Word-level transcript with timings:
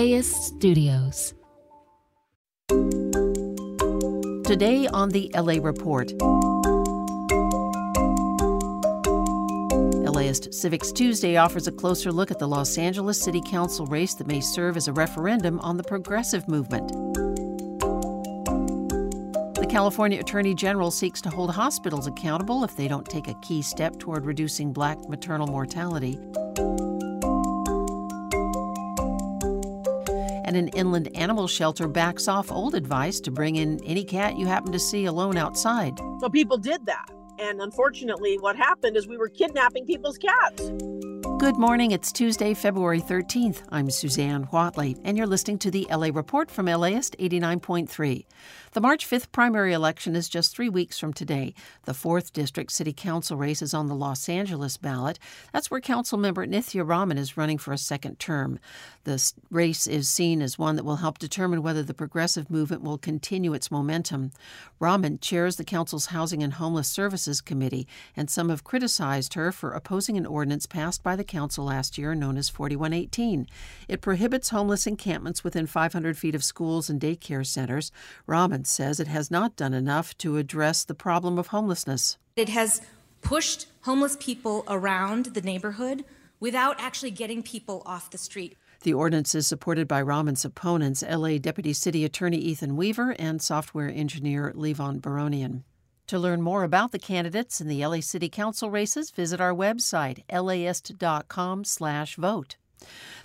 LAist 0.00 0.44
Studios. 0.44 1.34
Today 4.46 4.88
on 4.94 5.10
the 5.10 5.30
LA 5.34 5.58
Report. 5.60 6.10
LAist 10.10 10.54
Civics 10.54 10.90
Tuesday 10.90 11.36
offers 11.36 11.66
a 11.66 11.72
closer 11.72 12.10
look 12.10 12.30
at 12.30 12.38
the 12.38 12.48
Los 12.48 12.78
Angeles 12.78 13.20
City 13.20 13.42
Council 13.46 13.84
race 13.84 14.14
that 14.14 14.26
may 14.26 14.40
serve 14.40 14.78
as 14.78 14.88
a 14.88 14.92
referendum 14.94 15.60
on 15.60 15.76
the 15.76 15.84
progressive 15.84 16.48
movement. 16.48 16.88
The 19.54 19.66
California 19.68 20.18
Attorney 20.18 20.54
General 20.54 20.90
seeks 20.90 21.20
to 21.20 21.28
hold 21.28 21.50
hospitals 21.50 22.06
accountable 22.06 22.64
if 22.64 22.74
they 22.74 22.88
don't 22.88 23.06
take 23.06 23.28
a 23.28 23.38
key 23.42 23.60
step 23.60 23.98
toward 23.98 24.24
reducing 24.24 24.72
black 24.72 24.96
maternal 25.10 25.46
mortality. 25.46 26.18
And 30.50 30.56
an 30.56 30.68
inland 30.70 31.16
animal 31.16 31.46
shelter 31.46 31.86
backs 31.86 32.26
off 32.26 32.50
old 32.50 32.74
advice 32.74 33.20
to 33.20 33.30
bring 33.30 33.54
in 33.54 33.78
any 33.84 34.02
cat 34.02 34.36
you 34.36 34.46
happen 34.46 34.72
to 34.72 34.80
see 34.80 35.04
alone 35.04 35.36
outside. 35.36 35.96
So 36.18 36.28
people 36.28 36.58
did 36.58 36.84
that. 36.86 37.08
And 37.38 37.60
unfortunately, 37.60 38.36
what 38.36 38.56
happened 38.56 38.96
is 38.96 39.06
we 39.06 39.16
were 39.16 39.28
kidnapping 39.28 39.86
people's 39.86 40.18
cats. 40.18 40.72
Good 41.40 41.56
morning. 41.56 41.92
It's 41.92 42.12
Tuesday, 42.12 42.52
February 42.52 43.00
13th. 43.00 43.62
I'm 43.70 43.88
Susanne 43.88 44.46
Whatley, 44.48 45.00
and 45.04 45.16
you're 45.16 45.26
listening 45.26 45.58
to 45.60 45.70
the 45.70 45.86
LA 45.90 46.10
Report 46.12 46.50
from 46.50 46.66
LAist 46.66 47.16
89.3. 47.18 48.26
The 48.72 48.80
March 48.80 49.08
5th 49.08 49.32
primary 49.32 49.72
election 49.72 50.14
is 50.14 50.28
just 50.28 50.54
three 50.54 50.68
weeks 50.68 50.98
from 50.98 51.14
today. 51.14 51.54
The 51.86 51.92
4th 51.92 52.32
District 52.32 52.70
City 52.70 52.92
Council 52.92 53.38
race 53.38 53.62
is 53.62 53.72
on 53.72 53.86
the 53.86 53.94
Los 53.94 54.28
Angeles 54.28 54.76
ballot. 54.76 55.18
That's 55.52 55.70
where 55.70 55.80
Councilmember 55.80 56.46
Nithya 56.46 56.86
Raman 56.86 57.16
is 57.16 57.38
running 57.38 57.58
for 57.58 57.72
a 57.72 57.78
second 57.78 58.20
term. 58.20 58.60
The 59.04 59.32
race 59.50 59.86
is 59.86 60.10
seen 60.10 60.42
as 60.42 60.58
one 60.58 60.76
that 60.76 60.84
will 60.84 60.96
help 60.96 61.18
determine 61.18 61.62
whether 61.62 61.82
the 61.82 61.94
progressive 61.94 62.50
movement 62.50 62.82
will 62.82 62.98
continue 62.98 63.54
its 63.54 63.70
momentum. 63.70 64.30
Raman 64.78 65.18
chairs 65.20 65.56
the 65.56 65.64
Council's 65.64 66.06
Housing 66.06 66.42
and 66.42 66.52
Homeless 66.52 66.88
Services 66.88 67.40
Committee, 67.40 67.88
and 68.14 68.28
some 68.30 68.50
have 68.50 68.62
criticized 68.62 69.34
her 69.34 69.50
for 69.50 69.72
opposing 69.72 70.18
an 70.18 70.26
ordinance 70.26 70.66
passed 70.66 71.02
by 71.02 71.16
the 71.16 71.29
Council 71.30 71.64
last 71.64 71.96
year 71.96 72.14
known 72.14 72.36
as 72.36 72.50
4118. 72.50 73.46
It 73.88 74.02
prohibits 74.02 74.50
homeless 74.50 74.86
encampments 74.86 75.42
within 75.42 75.66
500 75.66 76.18
feet 76.18 76.34
of 76.34 76.44
schools 76.44 76.90
and 76.90 77.00
daycare 77.00 77.46
centers. 77.46 77.92
Raman 78.26 78.64
says 78.64 79.00
it 79.00 79.06
has 79.06 79.30
not 79.30 79.56
done 79.56 79.72
enough 79.72 80.18
to 80.18 80.36
address 80.36 80.84
the 80.84 80.94
problem 80.94 81.38
of 81.38 81.46
homelessness. 81.46 82.18
It 82.36 82.48
has 82.48 82.82
pushed 83.22 83.68
homeless 83.82 84.16
people 84.18 84.64
around 84.66 85.26
the 85.26 85.40
neighborhood 85.40 86.04
without 86.40 86.80
actually 86.80 87.12
getting 87.12 87.42
people 87.42 87.82
off 87.86 88.10
the 88.10 88.18
street. 88.18 88.56
The 88.82 88.94
ordinance 88.94 89.34
is 89.34 89.46
supported 89.46 89.86
by 89.86 90.02
Raman's 90.02 90.44
opponents, 90.44 91.04
LA 91.08 91.38
Deputy 91.38 91.74
City 91.74 92.04
Attorney 92.04 92.38
Ethan 92.38 92.76
Weaver 92.76 93.14
and 93.18 93.40
software 93.40 93.90
engineer 93.90 94.52
Levon 94.56 95.00
Baronian. 95.00 95.62
To 96.10 96.18
learn 96.18 96.42
more 96.42 96.64
about 96.64 96.90
the 96.90 96.98
candidates 96.98 97.60
in 97.60 97.68
the 97.68 97.86
LA 97.86 98.00
City 98.00 98.28
Council 98.28 98.68
races, 98.68 99.12
visit 99.12 99.40
our 99.40 99.54
website, 99.54 100.24
laist.com/vote. 100.28 102.56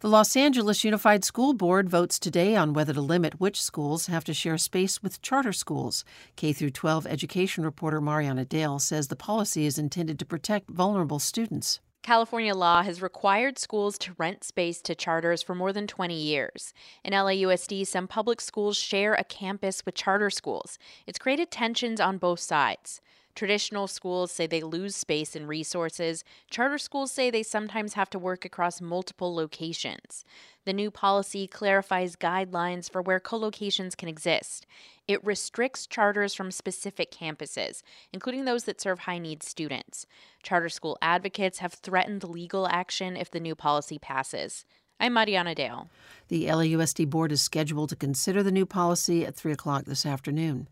The 0.00 0.08
Los 0.08 0.36
Angeles 0.36 0.82
Unified 0.82 1.24
School 1.24 1.54
Board 1.54 1.88
votes 1.88 2.18
today 2.18 2.56
on 2.56 2.72
whether 2.72 2.92
to 2.92 3.00
limit 3.00 3.38
which 3.38 3.62
schools 3.62 4.06
have 4.06 4.24
to 4.24 4.34
share 4.34 4.58
space 4.58 5.00
with 5.00 5.22
charter 5.22 5.52
schools. 5.52 6.04
K 6.34 6.52
through 6.52 6.70
12 6.70 7.06
education 7.06 7.64
reporter 7.64 8.00
Mariana 8.00 8.44
Dale 8.44 8.80
says 8.80 9.06
the 9.06 9.14
policy 9.14 9.64
is 9.64 9.78
intended 9.78 10.18
to 10.18 10.26
protect 10.26 10.68
vulnerable 10.68 11.20
students. 11.20 11.78
California 12.02 12.52
law 12.52 12.82
has 12.82 13.00
required 13.00 13.60
schools 13.60 13.96
to 13.96 14.14
rent 14.18 14.42
space 14.42 14.82
to 14.82 14.92
charters 14.92 15.40
for 15.40 15.54
more 15.54 15.72
than 15.72 15.86
20 15.86 16.14
years. 16.14 16.74
In 17.04 17.12
LAUSD, 17.12 17.86
some 17.86 18.08
public 18.08 18.40
schools 18.40 18.76
share 18.76 19.14
a 19.14 19.22
campus 19.22 19.86
with 19.86 19.94
charter 19.94 20.28
schools. 20.28 20.80
It's 21.06 21.18
created 21.18 21.52
tensions 21.52 22.00
on 22.00 22.18
both 22.18 22.40
sides. 22.40 23.00
Traditional 23.34 23.86
schools 23.86 24.30
say 24.30 24.46
they 24.46 24.60
lose 24.60 24.94
space 24.94 25.34
and 25.34 25.48
resources. 25.48 26.22
Charter 26.50 26.76
schools 26.76 27.10
say 27.10 27.30
they 27.30 27.42
sometimes 27.42 27.94
have 27.94 28.10
to 28.10 28.18
work 28.18 28.44
across 28.44 28.80
multiple 28.80 29.34
locations. 29.34 30.24
The 30.66 30.74
new 30.74 30.90
policy 30.90 31.46
clarifies 31.46 32.14
guidelines 32.14 32.90
for 32.90 33.00
where 33.00 33.20
co-locations 33.20 33.94
can 33.94 34.08
exist. 34.08 34.66
It 35.08 35.24
restricts 35.24 35.86
charters 35.86 36.34
from 36.34 36.50
specific 36.50 37.10
campuses, 37.10 37.82
including 38.12 38.44
those 38.44 38.64
that 38.64 38.80
serve 38.80 39.00
high 39.00 39.18
need 39.18 39.42
students. 39.42 40.06
Charter 40.42 40.68
school 40.68 40.98
advocates 41.00 41.58
have 41.58 41.72
threatened 41.72 42.24
legal 42.24 42.68
action 42.68 43.16
if 43.16 43.30
the 43.30 43.40
new 43.40 43.54
policy 43.54 43.98
passes. 43.98 44.66
I'm 45.02 45.14
Mariana 45.14 45.52
Dale. 45.52 45.90
The 46.28 46.46
LAUSD 46.46 47.10
board 47.10 47.32
is 47.32 47.42
scheduled 47.42 47.88
to 47.88 47.96
consider 47.96 48.40
the 48.40 48.52
new 48.52 48.64
policy 48.64 49.26
at 49.26 49.34
3 49.34 49.50
o'clock 49.50 49.84
this 49.84 50.06
afternoon. 50.06 50.68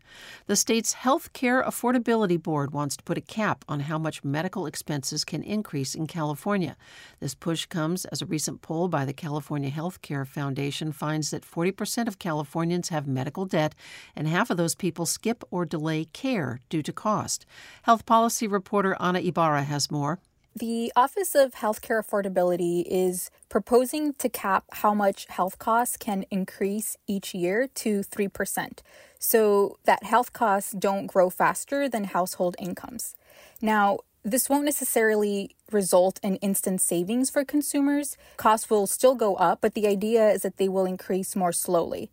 The 0.47 0.55
state's 0.55 0.93
Health 0.93 1.33
Care 1.33 1.61
Affordability 1.61 2.41
Board 2.41 2.71
wants 2.71 2.95
to 2.95 3.03
put 3.03 3.17
a 3.17 3.21
cap 3.21 3.65
on 3.67 3.81
how 3.81 3.97
much 3.97 4.23
medical 4.23 4.65
expenses 4.65 5.25
can 5.25 5.43
increase 5.43 5.95
in 5.95 6.07
California. 6.07 6.77
This 7.19 7.35
push 7.35 7.65
comes 7.65 8.05
as 8.05 8.21
a 8.21 8.25
recent 8.25 8.61
poll 8.61 8.87
by 8.87 9.03
the 9.03 9.11
California 9.11 9.69
Health 9.69 10.01
Care 10.01 10.23
Foundation 10.23 10.93
finds 10.93 11.31
that 11.31 11.43
40% 11.43 12.07
of 12.07 12.17
Californians 12.17 12.87
have 12.87 13.07
medical 13.07 13.43
debt, 13.43 13.75
and 14.15 14.29
half 14.29 14.49
of 14.49 14.55
those 14.55 14.75
people 14.75 15.05
skip 15.05 15.43
or 15.51 15.65
delay 15.65 16.05
care 16.05 16.61
due 16.69 16.83
to 16.83 16.93
cost. 16.93 17.45
Health 17.81 18.05
policy 18.05 18.47
reporter 18.47 18.95
Ana 18.97 19.19
Ibarra 19.19 19.63
has 19.63 19.91
more. 19.91 20.19
The 20.53 20.91
Office 20.97 21.33
of 21.33 21.53
Healthcare 21.53 22.03
Affordability 22.03 22.83
is 22.85 23.31
proposing 23.47 24.13
to 24.15 24.27
cap 24.27 24.65
how 24.73 24.93
much 24.93 25.25
health 25.29 25.57
costs 25.57 25.95
can 25.95 26.25
increase 26.29 26.97
each 27.07 27.33
year 27.33 27.67
to 27.75 28.01
3%, 28.01 28.79
so 29.17 29.77
that 29.85 30.03
health 30.03 30.33
costs 30.33 30.73
don't 30.73 31.07
grow 31.07 31.29
faster 31.29 31.87
than 31.87 32.03
household 32.03 32.57
incomes. 32.59 33.15
Now, 33.61 33.99
this 34.23 34.49
won't 34.49 34.65
necessarily 34.65 35.55
result 35.71 36.19
in 36.21 36.35
instant 36.37 36.81
savings 36.81 37.29
for 37.29 37.43
consumers. 37.43 38.17
Costs 38.37 38.69
will 38.69 38.85
still 38.87 39.15
go 39.15 39.35
up, 39.35 39.59
but 39.61 39.73
the 39.73 39.87
idea 39.87 40.29
is 40.29 40.43
that 40.43 40.57
they 40.57 40.69
will 40.69 40.85
increase 40.85 41.35
more 41.35 41.51
slowly. 41.51 42.09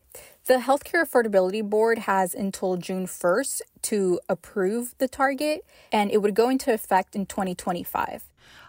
The 0.47 0.55
Healthcare 0.55 1.05
Affordability 1.05 1.63
Board 1.63 1.99
has 2.01 2.35
until 2.35 2.77
June 2.79 3.07
1st 3.07 3.61
to 3.83 4.21
approve 4.29 4.95
the 4.97 5.09
target, 5.09 5.65
and 5.93 6.11
it 6.11 6.23
would 6.23 6.35
go 6.35 6.49
into 6.49 6.73
effect 6.73 7.15
in 7.15 7.27
2025. 7.27 8.25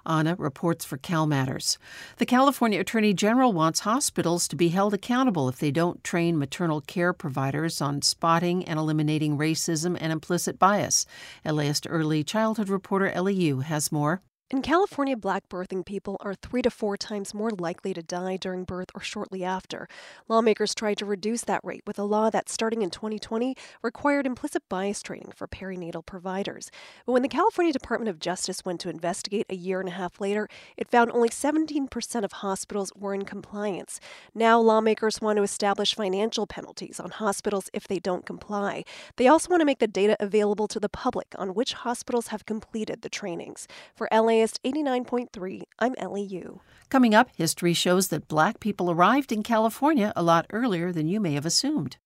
Ana 0.06 0.35
reports 0.35 0.85
for 0.85 0.97
CalMatters. 0.97 1.78
The 2.17 2.25
California 2.25 2.79
Attorney 2.79 3.13
General 3.13 3.53
wants 3.53 3.81
hospitals 3.81 4.47
to 4.47 4.56
be 4.56 4.69
held 4.69 4.94
accountable 4.94 5.50
if 5.50 5.59
they 5.59 5.72
don't 5.72 6.03
train 6.03 6.38
maternal 6.38 6.81
care 6.81 7.13
providers 7.13 7.81
on 7.81 8.01
spotting 8.01 8.63
and 8.66 8.79
eliminating 8.79 9.38
racism 9.38 9.97
and 10.00 10.12
implicit 10.12 10.59
bias. 10.59 11.06
LAist 11.45 11.88
early 11.89 12.23
childhood 12.23 12.69
reporter 12.69 13.12
Yu 13.29 13.59
has 13.59 13.91
more. 13.91 14.22
In 14.52 14.64
California, 14.64 15.16
black 15.16 15.48
birthing 15.48 15.86
people 15.86 16.18
are 16.22 16.34
three 16.34 16.64
to 16.64 16.72
four 16.72 16.98
times 16.98 17.36
more 17.36 17.52
likely 17.52 17.94
to 17.94 18.02
die 18.02 18.36
during 18.36 18.64
birth 18.64 18.90
or 18.96 19.02
shortly 19.02 19.44
after. 19.44 19.88
Lawmakers 20.28 20.74
tried 20.74 20.98
to 20.98 21.06
reduce 21.06 21.44
that 21.44 21.62
rate 21.64 21.84
with 21.86 22.00
a 22.00 22.04
law 22.04 22.32
that, 22.32 22.50
starting 22.50 22.82
in 22.82 22.90
2020, 22.90 23.56
required 23.84 24.26
implicit 24.26 24.64
bias 24.68 25.04
training 25.04 25.34
for 25.36 25.48
perinatal 25.48 26.04
providers. 26.04 26.72
But 27.06 27.12
when 27.12 27.22
the 27.22 27.28
California 27.28 27.72
Department 27.72 28.10
of 28.10 28.20
Justice 28.20 28.66
went 28.66 28.80
to 28.82 28.90
investigate 28.90 29.46
a 29.52 29.56
year 29.56 29.82
and 29.82 29.90
a 29.90 29.92
half 29.92 30.20
later, 30.20 30.50
it 30.78 30.90
found 30.90 31.12
only 31.12 31.30
17% 31.30 32.24
of 32.24 32.31
hospitals 32.31 32.92
were 32.96 33.14
in 33.14 33.26
compliance. 33.26 34.00
Now, 34.34 34.60
lawmakers 34.60 35.22
want 35.22 35.38
to 35.38 35.44
establish 35.44 35.94
financial 35.94 36.48
penalties 36.48 37.00
on 37.00 37.12
hospitals 37.12 37.70
if 37.72 37.88
they 37.88 38.00
don't 38.00 38.26
comply. 38.26 38.84
They 39.18 39.28
also 39.28 39.52
want 39.52 39.62
to 39.62 39.66
make 39.66 39.78
the 39.78 39.88
data 39.88 40.18
available 40.19 40.68
to 40.69 40.80
the 40.80 40.90
public 40.90 41.36
on 41.38 41.54
which 41.54 41.74
hospitals 41.74 42.30
have 42.30 42.48
completed 42.48 43.04
the 43.04 43.10
trainings. 43.10 43.68
For 43.95 44.10
LA 44.12 44.38
89.3, 44.39 45.63
I'm 45.80 45.95
Ellie 45.97 46.24
Yu. 46.24 46.62
Coming 46.89 47.13
up, 47.13 47.30
history 47.36 47.74
shows 47.74 48.07
that 48.07 48.27
black 48.27 48.59
people 48.59 48.89
arrived 48.89 49.31
in 49.31 49.44
California 49.44 50.13
a 50.15 50.24
lot 50.24 50.45
earlier 50.51 50.94
than 50.94 51.07
you 51.07 51.19
may 51.19 51.33
have 51.33 51.45
assumed. 51.45 51.97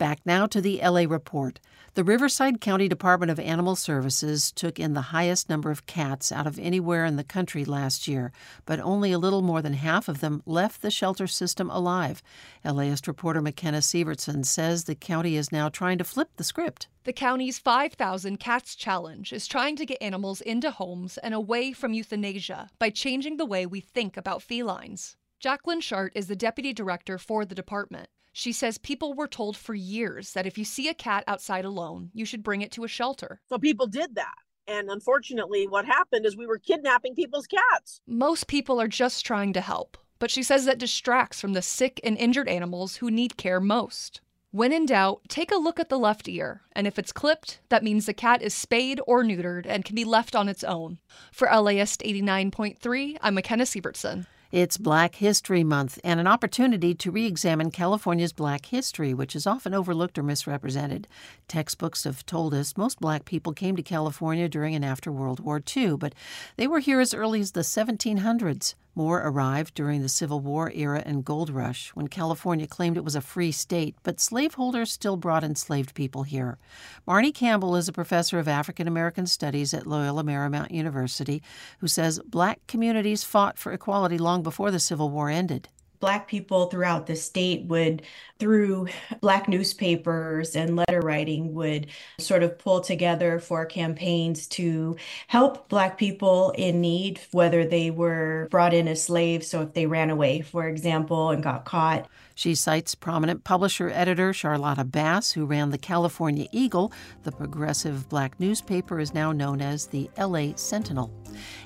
Back 0.00 0.20
now 0.24 0.46
to 0.46 0.62
the 0.62 0.80
LA 0.82 1.02
report. 1.06 1.60
The 1.92 2.04
Riverside 2.04 2.58
County 2.58 2.88
Department 2.88 3.30
of 3.30 3.38
Animal 3.38 3.76
Services 3.76 4.50
took 4.50 4.80
in 4.80 4.94
the 4.94 5.12
highest 5.12 5.50
number 5.50 5.70
of 5.70 5.84
cats 5.84 6.32
out 6.32 6.46
of 6.46 6.58
anywhere 6.58 7.04
in 7.04 7.16
the 7.16 7.22
country 7.22 7.66
last 7.66 8.08
year, 8.08 8.32
but 8.64 8.80
only 8.80 9.12
a 9.12 9.18
little 9.18 9.42
more 9.42 9.60
than 9.60 9.74
half 9.74 10.08
of 10.08 10.20
them 10.20 10.42
left 10.46 10.80
the 10.80 10.90
shelter 10.90 11.26
system 11.26 11.68
alive. 11.68 12.22
LAist 12.64 13.06
reporter 13.06 13.42
McKenna 13.42 13.80
Sievertson 13.80 14.46
says 14.46 14.84
the 14.84 14.94
county 14.94 15.36
is 15.36 15.52
now 15.52 15.68
trying 15.68 15.98
to 15.98 16.04
flip 16.04 16.30
the 16.36 16.44
script. 16.44 16.88
The 17.04 17.12
county's 17.12 17.58
5,000 17.58 18.40
Cats 18.40 18.74
Challenge 18.74 19.34
is 19.34 19.46
trying 19.46 19.76
to 19.76 19.84
get 19.84 20.00
animals 20.00 20.40
into 20.40 20.70
homes 20.70 21.18
and 21.18 21.34
away 21.34 21.74
from 21.74 21.92
euthanasia 21.92 22.70
by 22.78 22.88
changing 22.88 23.36
the 23.36 23.44
way 23.44 23.66
we 23.66 23.80
think 23.80 24.16
about 24.16 24.40
felines. 24.40 25.18
Jacqueline 25.40 25.82
Shart 25.82 26.12
is 26.14 26.26
the 26.26 26.36
deputy 26.36 26.72
director 26.72 27.18
for 27.18 27.44
the 27.44 27.54
department. 27.54 28.08
She 28.32 28.52
says 28.52 28.78
people 28.78 29.14
were 29.14 29.26
told 29.28 29.56
for 29.56 29.74
years 29.74 30.32
that 30.32 30.46
if 30.46 30.56
you 30.56 30.64
see 30.64 30.88
a 30.88 30.94
cat 30.94 31.24
outside 31.26 31.64
alone, 31.64 32.10
you 32.14 32.24
should 32.24 32.42
bring 32.42 32.62
it 32.62 32.70
to 32.72 32.84
a 32.84 32.88
shelter. 32.88 33.40
So 33.48 33.58
people 33.58 33.86
did 33.86 34.14
that. 34.14 34.34
And 34.66 34.88
unfortunately, 34.88 35.66
what 35.66 35.84
happened 35.84 36.24
is 36.26 36.36
we 36.36 36.46
were 36.46 36.58
kidnapping 36.58 37.14
people's 37.16 37.48
cats. 37.48 38.00
Most 38.06 38.46
people 38.46 38.80
are 38.80 38.86
just 38.88 39.26
trying 39.26 39.52
to 39.54 39.60
help. 39.60 39.96
but 40.20 40.30
she 40.30 40.42
says 40.44 40.66
that 40.66 40.78
distracts 40.78 41.40
from 41.40 41.54
the 41.54 41.62
sick 41.62 41.98
and 42.04 42.16
injured 42.18 42.46
animals 42.48 42.96
who 42.96 43.10
need 43.10 43.36
care 43.36 43.58
most. 43.58 44.20
When 44.52 44.72
in 44.72 44.84
doubt, 44.86 45.22
take 45.28 45.50
a 45.50 45.56
look 45.56 45.80
at 45.80 45.88
the 45.88 45.98
left 45.98 46.28
ear, 46.28 46.62
and 46.72 46.86
if 46.86 46.98
it's 46.98 47.12
clipped, 47.12 47.60
that 47.68 47.82
means 47.84 48.04
the 48.06 48.12
cat 48.12 48.42
is 48.42 48.52
spayed 48.52 49.00
or 49.06 49.22
neutered 49.24 49.64
and 49.66 49.84
can 49.84 49.94
be 49.94 50.04
left 50.04 50.36
on 50.36 50.48
its 50.48 50.62
own. 50.64 50.98
For 51.32 51.48
LAist 51.48 52.02
89.3, 52.02 53.16
I'm 53.22 53.34
McKenna 53.34 53.64
Sievertson. 53.64 54.26
It's 54.52 54.78
Black 54.78 55.14
History 55.14 55.62
Month 55.62 56.00
and 56.02 56.18
an 56.18 56.26
opportunity 56.26 56.92
to 56.92 57.12
re 57.12 57.24
examine 57.24 57.70
California's 57.70 58.32
black 58.32 58.66
history, 58.66 59.14
which 59.14 59.36
is 59.36 59.46
often 59.46 59.72
overlooked 59.72 60.18
or 60.18 60.24
misrepresented. 60.24 61.06
Textbooks 61.46 62.02
have 62.02 62.26
told 62.26 62.52
us 62.52 62.76
most 62.76 62.98
black 62.98 63.24
people 63.24 63.52
came 63.52 63.76
to 63.76 63.82
California 63.84 64.48
during 64.48 64.74
and 64.74 64.84
after 64.84 65.12
World 65.12 65.38
War 65.38 65.62
II, 65.76 65.98
but 65.98 66.16
they 66.56 66.66
were 66.66 66.80
here 66.80 66.98
as 66.98 67.14
early 67.14 67.38
as 67.38 67.52
the 67.52 67.60
1700s. 67.60 68.74
More 68.94 69.18
arrived 69.18 69.74
during 69.74 70.02
the 70.02 70.08
Civil 70.08 70.40
War 70.40 70.70
era 70.74 71.02
and 71.06 71.24
gold 71.24 71.50
rush, 71.50 71.90
when 71.90 72.08
California 72.08 72.66
claimed 72.66 72.96
it 72.96 73.04
was 73.04 73.14
a 73.14 73.20
free 73.20 73.52
state, 73.52 73.94
but 74.02 74.20
slaveholders 74.20 74.90
still 74.90 75.16
brought 75.16 75.44
enslaved 75.44 75.94
people 75.94 76.24
here. 76.24 76.58
Marne 77.06 77.32
Campbell 77.32 77.76
is 77.76 77.88
a 77.88 77.92
professor 77.92 78.38
of 78.38 78.48
African 78.48 78.88
American 78.88 79.26
Studies 79.26 79.72
at 79.72 79.86
Loyola 79.86 80.24
Marymount 80.24 80.70
University 80.70 81.42
who 81.78 81.86
says 81.86 82.20
black 82.26 82.66
communities 82.66 83.24
fought 83.24 83.58
for 83.58 83.72
equality 83.72 84.18
long 84.18 84.42
before 84.42 84.70
the 84.70 84.80
Civil 84.80 85.10
War 85.10 85.30
ended. 85.30 85.68
Black 86.00 86.26
people 86.26 86.66
throughout 86.66 87.06
the 87.06 87.14
state 87.14 87.64
would, 87.66 88.02
through 88.38 88.88
Black 89.20 89.48
newspapers 89.48 90.56
and 90.56 90.74
letter 90.76 91.00
writing, 91.00 91.52
would 91.54 91.88
sort 92.18 92.42
of 92.42 92.58
pull 92.58 92.80
together 92.80 93.38
for 93.38 93.66
campaigns 93.66 94.46
to 94.48 94.96
help 95.26 95.68
Black 95.68 95.98
people 95.98 96.52
in 96.56 96.80
need, 96.80 97.20
whether 97.32 97.66
they 97.66 97.90
were 97.90 98.48
brought 98.50 98.72
in 98.72 98.88
as 98.88 99.02
slaves, 99.02 99.46
so 99.46 99.60
if 99.60 99.74
they 99.74 99.86
ran 99.86 100.08
away, 100.08 100.40
for 100.40 100.66
example, 100.66 101.30
and 101.30 101.42
got 101.42 101.66
caught. 101.66 102.08
She 102.34 102.54
cites 102.54 102.94
prominent 102.94 103.44
publisher 103.44 103.90
editor 103.90 104.32
Charlotta 104.32 104.84
Bass, 104.84 105.32
who 105.32 105.44
ran 105.44 105.68
the 105.68 105.76
California 105.76 106.46
Eagle. 106.52 106.90
The 107.24 107.32
progressive 107.32 108.08
black 108.08 108.40
newspaper 108.40 108.98
is 108.98 109.12
now 109.12 109.32
known 109.32 109.60
as 109.60 109.86
the 109.86 110.08
LA 110.18 110.54
Sentinel. 110.56 111.12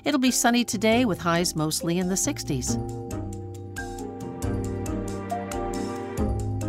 It'll 0.03 0.19
be 0.19 0.31
sunny 0.31 0.65
today 0.65 1.05
with 1.05 1.19
highs 1.19 1.55
mostly 1.55 1.97
in 1.97 2.09
the 2.09 2.15
60s. 2.15 3.24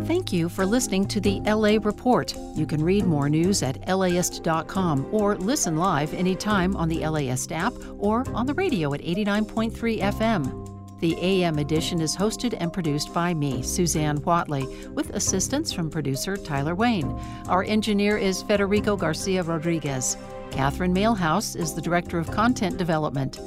Thank 0.07 0.31
you 0.31 0.47
for 0.47 0.65
listening 0.65 1.05
to 1.09 1.19
the 1.19 1.41
LA 1.41 1.79
Report. 1.83 2.33
You 2.55 2.65
can 2.65 2.81
read 2.81 3.03
more 3.03 3.27
news 3.27 3.61
at 3.61 3.85
laist.com 3.89 5.13
or 5.13 5.35
listen 5.35 5.75
live 5.75 6.13
anytime 6.13 6.77
on 6.77 6.87
the 6.87 7.05
LAist 7.05 7.51
app 7.51 7.73
or 7.97 8.23
on 8.33 8.45
the 8.45 8.53
radio 8.53 8.93
at 8.93 9.01
89.3 9.01 9.99
FM. 9.99 10.99
The 11.01 11.17
AM 11.21 11.59
edition 11.59 11.99
is 11.99 12.15
hosted 12.15 12.55
and 12.57 12.71
produced 12.71 13.13
by 13.13 13.33
me, 13.33 13.61
Susanne 13.61 14.19
Whatley, 14.19 14.89
with 14.93 15.09
assistance 15.09 15.73
from 15.73 15.89
producer 15.89 16.37
Tyler 16.37 16.73
Wayne. 16.73 17.11
Our 17.49 17.65
engineer 17.65 18.17
is 18.17 18.41
Federico 18.43 18.95
Garcia 18.95 19.43
Rodriguez. 19.43 20.15
Catherine 20.51 20.95
Mailhouse 20.95 21.57
is 21.57 21.73
the 21.73 21.81
Director 21.81 22.17
of 22.17 22.31
Content 22.31 22.77
Development. 22.77 23.41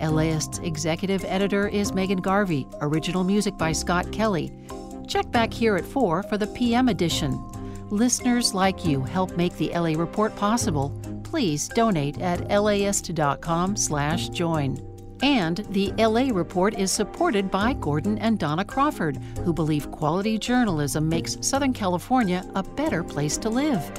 LAist's 0.00 0.58
executive 0.58 1.24
editor 1.24 1.66
is 1.66 1.92
Megan 1.92 2.20
Garvey. 2.20 2.68
Original 2.80 3.24
music 3.24 3.58
by 3.58 3.72
Scott 3.72 4.12
Kelly. 4.12 4.52
Check 5.06 5.30
back 5.30 5.52
here 5.52 5.76
at 5.76 5.84
4 5.84 6.22
for 6.24 6.38
the 6.38 6.48
PM 6.48 6.88
edition. 6.88 7.38
Listeners 7.90 8.54
like 8.54 8.84
you 8.84 9.02
help 9.02 9.36
make 9.36 9.56
the 9.56 9.70
LA 9.74 9.98
Report 9.98 10.34
possible. 10.36 10.92
Please 11.22 11.68
donate 11.68 12.20
at 12.20 12.50
laist.com/join. 12.50 14.78
And 15.22 15.58
the 15.70 15.92
LA 15.96 16.32
Report 16.32 16.76
is 16.78 16.90
supported 16.90 17.48
by 17.50 17.74
Gordon 17.74 18.18
and 18.18 18.38
Donna 18.38 18.64
Crawford, 18.64 19.18
who 19.44 19.52
believe 19.52 19.90
quality 19.90 20.38
journalism 20.38 21.08
makes 21.08 21.36
Southern 21.40 21.72
California 21.72 22.44
a 22.54 22.62
better 22.62 23.02
place 23.04 23.36
to 23.38 23.48
live. 23.48 23.90